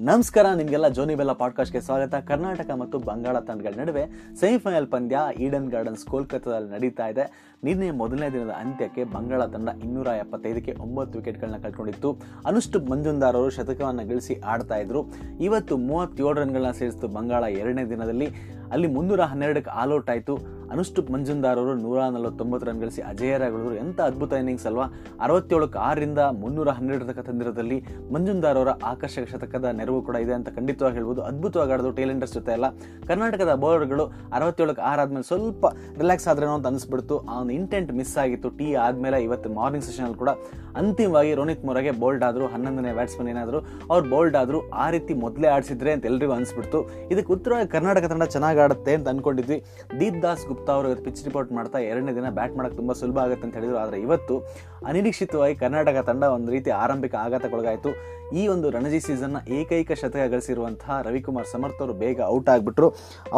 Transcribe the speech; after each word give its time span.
ನಮಸ್ಕಾರ, 0.00 0.46
ನಿಮಗೆಲ್ಲ 0.54 0.88
ಜೋನಿ 0.88 1.14
ಬೆಲ್ಲ 1.14 1.32
ಪಾಡ್ಕಾಸ್ಟ್ಗೆ 1.32 1.80
ಸ್ವಾಗತ. 1.80 2.14
ಕರ್ನಾಟಕ 2.14 2.70
ಮತ್ತು 2.70 2.98
ಬಂಗಾಳ 2.98 3.38
ತಂಡಗಳ 3.38 3.80
ನಡುವೆ 3.80 4.34
ಸೆಮಿಫೈನಲ್ 4.40 4.86
ಪಂದ್ಯ 4.86 5.18
ಈಡನ್ 5.38 5.70
ಗಾರ್ಡನ್ಸ್ 5.70 6.06
ಕೋಲ್ಕತ್ತಾದಲ್ಲಿ 6.06 6.70
ನಡೀತಾ 6.70 7.06
ಇದೆ. 7.06 7.54
ನಿನ್ನೆ 7.64 7.90
ಮೊದಲನೇ 7.90 8.30
ದಿನದ 8.30 8.50
ಅಂತ್ಯಕ್ಕೆ 8.50 9.04
ಬಂಗಾಳ 9.04 9.44
ತಂಡ 9.44 9.68
ಇನ್ನೂರ 9.84 10.06
ಎಪ್ಪತ್ತೈದಕ್ಕೆ 10.06 10.74
ಒಂಬತ್ತು 10.78 11.18
ವಿಕೆಟ್ಗಳನ್ನ 11.18 11.56
ಕಳ್ಕೊಂಡಿತ್ತು. 11.62 12.16
ಅನುಷ್ಟು 12.46 12.80
ಮಂಜುಂದಾರ್ 12.80 13.36
ಅವರು 13.36 13.50
ಶತಕವನ್ನು 13.50 14.08
ಗಳಿಸಿ 14.08 14.40
ಆಡ್ತಾ 14.40 14.76
ಇದ್ರು. 14.76 15.04
ಇವತ್ತು 15.40 15.76
ಮೂವತ್ತೇಳು 15.76 16.32
ರನ್ಗಳನ್ನ 16.32 16.70
ಸೇರಿಸಿತು 16.70 17.08
ಬಂಗಾಳ 17.08 17.44
ಎರಡನೇ 17.44 17.84
ದಿನದಲ್ಲಿ. 17.84 18.28
ಅಲ್ಲಿ 18.72 18.86
ಮುನ್ನೂರ 18.86 19.20
ಹನ್ನೆರಡಕ್ಕೆ 19.20 19.70
ಆಲ್ಔಟ್ 19.70 20.10
ಆಯಿತು. 20.10 20.57
ಅನುಷ್ಟು 20.72 21.02
ಮಂಜುಂದಾರ್ 21.12 21.58
ಅವರು 21.58 21.74
ನೂರ 21.74 21.98
ನಲವತ್ತೊಂಬತ್ತು 22.02 22.70
ರನ್ 22.70 22.80
ಗಳಿಸಿ 22.80 23.02
ಅಜೇಯರಾಗಿದ್ರು 23.02 23.74
ಎಂಥ 23.74 24.00
ಅದ್ಭುತ 24.00 24.32
ಇನ್ನಿಂಗ್ಸ್ 24.32 24.66
ಅಲ್ವಾ? 24.66 24.84
ಅರವತ್ತೇಳಕ್ಕೆ 25.20 25.78
ಆರರಿಂದ 25.78 26.18
ಮುನ್ನೂರ 26.18 26.68
ಹನ್ನೆರಡು 26.68 27.04
ತನಕ 27.04 27.18
ತಂದಿರದಲ್ಲಿ 27.18 27.84
ಮಂಜುಂದಾರ್ 28.12 28.56
ಅವರ 28.56 28.68
ಆಕರ್ಷಕ 28.68 29.28
ಶತಕದ 29.32 29.64
ನೆರವು 29.64 30.02
ಕೂಡ 30.02 30.16
ಇದೆ 30.16 30.32
ಅಂತ 30.32 30.48
ಖಂಡಿತವಾಗಿ 30.48 30.94
ಹೇಳ್ಬೋದು. 30.94 31.22
ಅದ್ಭುತವಾಗಿ 31.22 31.72
ಆಡೋದು 31.72 31.92
ಟೇಲೆಂಟರ್ಸ್ 31.92 32.34
ಜೊತೆ 32.34 32.52
ಎಲ್ಲ 32.52 32.68
ಕರ್ನಾಟಕದ 33.06 33.54
ಬೌಲರ್ಗಳು 33.54 34.06
ಅರವತ್ತೇಳಕ್ಕೆ 34.32 34.82
ಆದ್ಮೇಲೆ 34.82 35.22
ಸ್ವಲ್ಪ 35.22 35.66
ರಿಲ್ಯಾಕ್ಸ್ 35.98 36.28
ಆದ್ರೇನೋ 36.28 36.54
ಅಂತ 36.54 36.66
ಅನಿಸ್ಬಿಡ್ತು. 36.66 37.18
ಆ 37.18 37.44
ಇಂಟೆಂಟ್ 37.44 37.92
ಮಿಸ್ 37.92 38.18
ಆಗಿತ್ತು. 38.18 38.50
ಟೀ 38.50 38.74
ಆದ್ಮೇಲೆ 38.74 39.22
ಇವತ್ತು 39.22 39.50
ಮಾರ್ನಿಂಗ್ 39.50 39.86
ಸೆಷನ್ 39.86 40.14
ಕೂಡ 40.14 40.28
ಅಂತಿಮವಾಗಿ 40.76 41.34
ರೋನಿತ್ 41.34 41.64
ಮೊರಗೆ 41.64 41.90
ಬೋಲ್ಡ್ 41.90 42.24
ಆದ್ರು. 42.24 42.46
ಹನ್ನೊಂದನೇ 42.46 42.92
ಬ್ಯಾಟ್ಸ್ಮನ್ 42.92 43.28
ಏನಾದ್ರು. 43.28 43.60
ಅವ್ರು 43.90 44.08
ಬೋಲ್ಡ್ 44.10 44.36
ಆದ್ರು. 44.36 44.70
ಆ 44.70 44.90
ರೀತಿ 44.90 45.14
ಮೊದಲೇ 45.14 45.48
ಆಡಿಸಿದ್ರೆ 45.48 45.92
ಅಂತ 45.92 46.06
ಎಲ್ರಿಗೂ 46.06 46.32
ಅನಿಸ್ಬಿಡ್ತು. 46.32 46.90
ಇದಕ್ಕೆ 47.10 47.32
ಉತ್ತರವಾಗಿ 47.32 47.68
ಕರ್ನಾಟಕ 47.68 48.04
ತಂಡ 48.04 48.22
ಚೆನ್ನಾಗಿ 48.22 48.58
ಆಡುತ್ತೆ 48.58 48.94
ಅಂತ 48.94 49.08
ಅನ್ಕೊಂಡಿದ್ವಿ. 49.08 49.64
ದೀಪ್ 50.00 50.22
ದಾಸ್ 50.22 50.46
ಗುಪ್ತಾ 50.58 50.74
ಅವರು 50.76 50.88
ಪಿಚ್ 51.06 51.24
ರಿಪೋರ್ಟ್ 51.28 51.50
ಮಾಡ್ತಾ 51.58 51.78
ಎರಡನೇ 51.90 52.12
ದಿನ 52.18 52.28
ಬ್ಯಾಟ್ 52.38 52.54
ಮಾಡೋಕ್ಕೆ 52.58 52.78
ತುಂಬಾ 52.82 52.94
ಸುಲಭ 53.00 53.18
ಆಗುತ್ತೆ 53.24 53.44
ಅಂತ 53.46 53.54
ಹೇಳಿದ್ರು. 53.58 53.78
ಆದರೆ 53.82 53.98
ಇವತ್ತು 54.06 54.34
ಅನಿರೀಕ್ಷಿತವಾಗಿ 54.90 55.54
ಕರ್ನಾಟಕ 55.62 55.98
ತಂಡ 56.08 56.24
ಒಂದು 56.36 56.50
ರೀತಿ 56.54 56.70
ಆರಂಭಿಕ 56.84 57.14
ಆಘಾತಕ್ಕೊಳಗಾಯಿತು. 57.24 57.90
ಈ 58.38 58.42
ಒಂದು 58.52 58.66
ರಣಜಿ 58.74 58.98
ಸೀಸನ್ನ 59.04 59.38
ಏಕೈಕ 59.58 59.90
ಶತಕ 60.00 60.24
ಗಳಿಸಿರುವಂತಹ 60.32 60.94
ರವಿಕುಮಾರ್ 61.06 61.46
ಸಮರ್ಥ್ 61.52 61.78
ಅವರು 61.82 61.94
ಬೇಗ 62.02 62.18
ಔಟ್ 62.34 62.48
ಆಗಿಬಿಟ್ರು. 62.54 62.88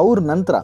ಅವ್ರ 0.00 0.22
ನಂತರ 0.30 0.56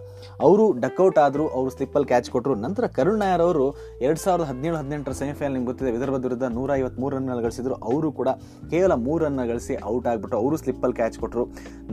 ಅವರು 0.47 0.65
ಡಕ್ಔಟ್ 0.85 1.19
ಆದರು, 1.25 1.45
ಅವರು 1.57 1.71
ಸ್ಲಿಪ್ಪಲ್ಲಿ 1.75 2.09
ಕ್ಯಾಚ್ 2.13 2.31
ಕೊಟ್ಟರು 2.35 2.55
ನಂತರ 2.65 2.85
ಕರುಣ್ 2.97 3.21
ನಾಯರ್ 3.23 3.45
ಅವರು 3.47 3.67
ಎರಡು 4.07 4.21
ಸಾವಿರದ 4.25 4.47
ಹದಿನೇಳು, 4.51 4.77
ಹದಿನೆಂಟರ 4.81 5.15
ಸೆಮಿಫೈನಲ್ 5.21 5.55
ನಿಮ್ಗೆ 5.57 5.71
ಗೊತ್ತಿದೆ 5.73 5.93
ವಿದರ್ಭ 5.97 6.19
ವಿರುದ್ಧ 6.27 6.49
ನೂರ 6.59 6.71
ಐವತ್ಮೂರು 6.81 7.15
ರನ್ 7.19 7.31
ಗಳಿಸಿದ್ರು. 7.47 7.77
ಅವರು 7.91 8.11
ಕೂಡ 8.19 8.29
ಕೇವಲ 8.73 8.95
ಮೂರು 9.07 9.21
ರನ್ 9.27 9.41
ಗಳಿಸಿ 9.53 9.77
ಔಟ್ 9.93 10.09
ಆಗಿಬಿಟ್ರು. 10.13 10.39
ಅವರು 10.43 10.59
ಸ್ಲಿಪ್ಪಲ್ಲಿ 10.63 10.99
ಕ್ಯಾಚ್ 11.01 11.19
ಕೊಟ್ಟರು 11.25 11.45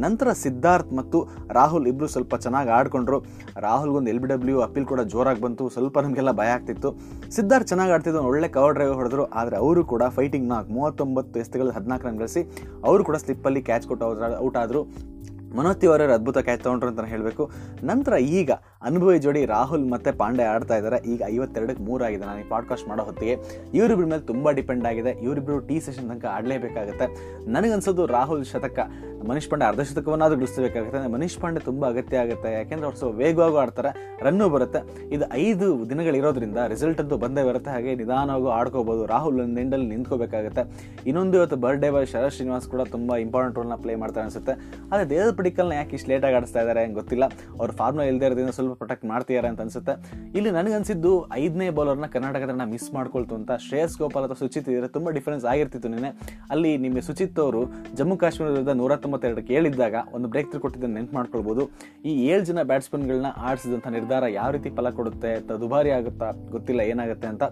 ನಂತರ 0.05 0.27
ಸಿದ್ಧಾರ್ಥ್ 0.45 0.91
ಮತ್ತು 1.01 1.19
ರಾಹುಲ್ 1.59 1.87
ಇಬ್ಬರು 1.93 2.09
ಸ್ವಲ್ಪ 2.15 2.33
ಚೆನ್ನಾಗಿ 2.47 2.73
ಆಡ್ಕೊಂಡ್ರು. 2.79 3.19
ರಾಹುಲ್ಗೊಂದು 3.67 4.11
ಎಲ್ 4.13 4.21
ಬಿ 4.23 4.29
ಅಪೀಲ್ 4.61 4.85
ಕೂಡ 4.85 5.01
ಜೋರಾಗಿ 5.01 5.41
ಬಂತು. 5.41 5.69
ಸ್ವಲ್ಪ 5.69 5.99
ನಮಗೆಲ್ಲ 5.99 6.31
ಭಯ 6.31 6.47
ಆಗ್ತಿತ್ತು. 6.47 6.95
ಸಿದ್ಧಾರ್ಥ್ 7.31 7.67
ಚೆನ್ನಾಗಿ 7.67 7.91
ಆಡ್ತಿದ್ದು 7.91 8.23
ಒಳ್ಳೆ 8.23 8.47
ಕವರ್ 8.47 8.73
ಡ್ರೈವ್ 8.73 8.93
ಹೊಡೆದ್ರು. 8.93 9.25
ಆದರೆ 9.25 9.57
ಅವರು 9.57 9.85
ಕೂಡ 9.85 10.03
ಫೈಟಿಂಗ್ 10.09 10.47
ನಾಕ್ 10.47 10.69
ಮೂವತ್ತೊಂಬತ್ತು 10.69 11.39
ಎಸ್ತುಗಳಲ್ಲಿ 11.39 11.75
ಹದಿನಾಲ್ಕು 11.75 12.07
ರನ್ 12.07 12.17
ಗಳಿಸಿ 12.17 12.57
ಅವರು 12.85 13.03
ಕೂಡ 13.03 13.15
ಸ್ಲಿಪ್ಪಲ್ಲಿ 13.15 13.61
ಕ್ಯಾಚ್ 13.61 13.87
ಕೊಟ್ಟು 13.87 14.05
ಔಟ್ 14.37 14.57
ಆದರು. 14.57 15.13
ಮನೋಜ್ 15.55 15.77
ತಿವಾರಿ 15.77 16.03
ಅವರು 16.03 16.13
ಅದ್ಭುತ 16.13 16.37
ಕ್ಯಾಚ್ 16.37 16.61
ತೊಗೊಂಡ್ರು 16.61 16.89
ಅಂತ 16.89 17.01
ಹೇಳಬೇಕು. 17.01 17.51
ನಂತರ 17.83 18.13
ಈಗ 18.13 18.51
ಅನುಭವಿ 18.81 19.19
ಜೋಡಿ 19.19 19.45
ರಾಹುಲ್ 19.45 19.91
ಮತ್ತು 19.91 20.17
ಪಾಂಡೆ 20.17 20.43
ಆಡ್ತಾ 20.43 20.77
ಇದ್ದಾರೆ 20.77 20.97
ಈಗ 21.09 21.21
ಐವತ್ತೆರಡಕ್ಕೆ 21.27 21.83
ಮೂರಾಗಿದೆ 21.83 22.25
ನಾನು 22.25 22.39
ಈ 22.39 22.47
ಪಾಡ್ಕಾಸ್ಟ್ 22.49 22.89
ಮಾಡೋ 22.89 23.03
ಹೊತ್ತಿಗೆ 23.03 23.37
ಇವರಿಬ್ಬರ 23.73 24.05
ಮೇಲೆ 24.05 24.21
ತುಂಬ 24.21 24.49
ಡಿಪೆಂಡ್ 24.49 24.85
ಆಗಿದೆ. 24.85 25.09
ಇವರಿಬ್ಬರು 25.09 25.59
ಟಿ 25.59 25.79
ಸೆಷನ್ 25.79 26.09
ತನಕ 26.09 26.25
ಆಡಲೇಬೇಕಾಗುತ್ತೆ. 26.25 27.07
ನನಗನ್ಸೋದು 27.51 28.05
ರಾಹುಲ್ 28.05 28.45
ಶತಕ. 28.45 28.79
ಮನೀಶ್ 29.29 29.49
ಪಾಂಡೆ 29.49 29.65
ಅರ್ಧ 29.65 29.81
ಶತಕವನ್ನಾದರೂ 29.81 30.37
ಗಳಿಸಬೇಕಾಗುತ್ತೆ. 30.37 31.11
ಮನೀಶ್ 31.13 31.37
ಪಾಂಡೆ 31.37 31.59
ತುಂಬ 31.59 31.87
ಅಗತ್ಯ 31.87 32.17
ಆಗುತ್ತೆ. 32.17 32.53
ಯಾಕೆಂದ್ರೆ 32.53 32.85
ಅವ್ರು 32.87 32.99
ಸ್ವಲ್ಪ 32.99 33.17
ವೇಗವಾಗಿ 33.17 33.57
ಆಡ್ತಾರೆ 33.63 33.91
ರನ್ನು 34.25 34.49
ಬರುತ್ತೆ. 34.49 34.79
ಇದು 35.15 35.25
ಐದು 35.33 35.89
ದಿನಗಳಿರೋದ್ರಿಂದ 35.89 36.57
ರಿಸಲ್ಟ್ 36.67 37.01
ಅಂತೂ 37.01 37.17
ಬಂದೇ 37.17 37.43
ಬರುತ್ತೆ. 37.43 37.69
ಹಾಗೆ 37.71 37.95
ನಿಧಾನವಾಗಿ 37.95 38.53
ಆಡ್ಕೋಬೋದು. 38.59 39.05
ರಾಹುಲ್ 39.05 39.41
ಒಂದು 39.41 39.61
ಎಂಡಲ್ಲಿ 39.61 39.87
ನಿಂತ್ಕೋಬೇಕಾಗುತ್ತೆ. 39.87 40.63
ಇನ್ನೊಂದು 41.07 41.37
ಇವತ್ತು 41.37 41.55
ಬರ್ಡೇ 41.55 41.89
ಬಾಯ್ 41.89 42.07
ಶರತ್ 42.07 42.33
ಶ್ರೀನಿವಾಸ್ 42.33 42.67
ಕೂಡ 42.67 42.81
ತುಂಬ 42.81 43.15
ಇಂಪಾರ್ಟೆಂಟ್ 43.15 43.57
ರೋಲ್ನ 43.57 43.75
ಪ್ಲೇ 43.75 43.95
ಮಾಡ್ತಾರೆ 43.95 44.23
ಅನಿಸುತ್ತೆ. 44.23 44.53
ಆದರೆ 44.91 45.09
ದೇವದ 45.09 45.35
ಪಡಿಕಲ್ನ 45.37 45.71
ಯಾಕೆ 45.71 45.95
ಇಷ್ಟು 45.95 46.11
ಲೇಟಾಗಿ 46.11 46.35
ಆಡಿಸ್ತಾ 46.35 46.61
ಇದ್ದಾರೆ 46.61 46.87
ಗೊತ್ತಿಲ್ಲ. 46.99 47.25
ಅವ್ರ 47.59 47.71
ಫಾರ್ಮ್ನ 47.71 48.01
ಇಲ್ಲದೇ 48.01 48.25
ಇರೋದ್ರಿಂದ 48.25 48.49
ಸ್ವಲ್ಪ 48.49 48.73
ಪ್ರೊಟೆಕ್ಟ್ 48.73 49.05
ಮಾಡ್ತಿದ್ದಾರೆ 49.05 49.47
ಅಂತ 49.47 49.61
ಅನ್ಸುತ್ತೆ. 49.61 49.93
ಇಲ್ಲಿ 50.35 50.51
ನನಗನ್ಸಿದ್ದು 50.51 51.11
ಐದನೇ 51.33 51.69
ಬೌಲರ್ನ 51.69 52.05
ಕರ್ನಾಟಕದನ್ನ 52.05 52.63
ಮಿಸ್ 52.63 52.93
ಮಾಡ್ಕೊಳ್ತು 52.93 53.35
ಅಂತ 53.35 53.51
ಶ್ರೇಯಸ್ 53.67 53.97
ಗೋಪಾಲ್ 53.97 54.25
ಅಥವಾ 54.25 54.39
ಸುಚಿತ್ 54.39 54.69
ಇದ್ರೆ 54.69 54.87
ತುಂಬ 54.87 55.09
ಡಿಫರೆನ್ಸ್ 55.09 55.45
ಆಗಿರ್ತಿತ್ತು 55.45 55.89
ನಿನ್ನೆ. 55.89 56.11
ಅಲ್ಲಿ 56.49 56.77
ನಿಮಗೆ 56.77 57.01
ಸುಚಿತ್ 57.01 57.39
ಅವರು 57.39 57.61
ಜಮ್ಮು 57.95 58.17
ಕಾಶ್ಮೀರ 58.17 58.49
ವಿರುದ್ಧ 58.49 58.69
ನೂರ 58.69 58.95
ತೊಂಬತ್ತೆರಡಕ್ಕೆ 59.13 59.53
ಹೇಳಿದ್ದಾಗ 59.55 59.95
ಒಂದು 60.15 60.27
ಬ್ರೇಕ್ 60.33 60.47
ತ್ರೂ 60.51 60.59
ಕೊಟ್ಟಿದ್ದನ್ನು 60.61 60.95
ನೆನ್ಪು 60.97 61.13
ಮಾಡ್ಕೊಳ್ಬೋದು. 61.17 61.63
ಈ 62.09 62.11
ಏಳು 62.31 62.43
ಜನ 62.45 62.59
ಬ್ಯಾಟ್ಸ್ಮನ್ಗಳನ್ನ 62.69 63.29
ಆಡಿಸಿದಂಥ 63.47 63.87
ನಿರ್ಧಾರ 63.95 64.23
ಯಾವ 64.35 64.49
ರೀತಿ 64.55 64.69
ಫಲ 64.77 64.89
ಕೊಡುತ್ತೆ 64.99 65.31
ಅಥವಾ 65.39 65.57
ದುಬಾರಿ 65.63 65.91
ಆಗುತ್ತಾ, 65.97 66.27
ಗೊತ್ತಿಲ್ಲ, 66.55 66.81
ಏನಾಗುತ್ತೆ 66.91 67.27
ಅಂತ. 67.33 67.43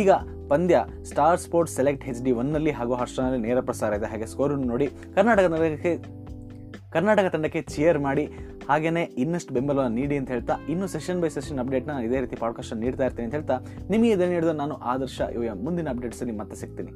ಈಗ 0.00 0.10
ಪಂದ್ಯ 0.52 0.78
Star 1.10 1.40
Sports 1.44 1.76
Select 1.78 2.04
H 2.08 2.22
D 2.26 2.32
ಒನ್ನಲ್ಲಿ 2.42 2.72
ಹಾಗೂ 2.78 2.94
ಹರ್ಷನಲ್ಲಿ 3.02 3.40
ನೇರ 3.46 3.60
ಪ್ರಸಾರ 3.68 3.92
ಇದೆ. 4.00 4.08
ಹಾಗೆ 4.14 4.28
ಸ್ಕೋರ್ 4.32 4.54
ನೋಡಿ 4.72 4.88
ಕರ್ನಾಟಕ 5.18 5.46
ತಂಡಕ್ಕೆ 5.54 5.94
ಕರ್ನಾಟಕ 6.96 7.28
ತಂಡಕ್ಕೆ 7.34 7.62
ಚಿಯರ್ 7.74 8.00
ಮಾಡಿ. 8.08 8.24
ಹಾಗೆಯೇ 8.68 9.04
ಇನ್ನಷ್ಟು 9.22 9.54
ಬೆಂಬಲವನ್ನು 9.54 9.96
ನೀಡಿ 10.00 10.16
ಅಂತ 10.20 10.30
ಹೇಳ್ತಾ, 10.34 10.54
ಇನ್ನು 10.72 10.86
ಸೆಷನ್ 10.96 11.20
ಬೈ 11.22 11.30
ಸೆಷನ್ 11.38 11.58
ಅಪ್ಡೇಟ್ನ 11.62 11.90
ನಾನು 11.90 12.06
ಇದೇ 12.08 12.20
ರೀತಿ 12.24 12.36
ಪಾಡ್ಕಾಸ್ಟ್ 12.44 12.74
ನೀಡ್ತಾ 12.84 13.04
ಇರ್ತೀನಿ 13.08 13.26
ಅಂತ 13.28 13.34
ಹೇಳ್ತಾ, 13.34 13.58
ನಿಮಗೆ 13.90 14.12
ಇದನ್ನು 14.16 14.34
ಹಿಡಿದು 14.38 14.54
ನಾನು 14.62 14.76
ಆದರ್ಶ 14.92 15.20
ಇವ 15.36 15.54
ಮುಂದಿನ 15.66 15.88
ಅಪ್ಡೇಟ್ಸಲ್ಲಿ 15.94 16.36
ಮತ್ತೆ 16.40 16.56
ಸಿಗ್ತೀನಿ. 16.62 16.92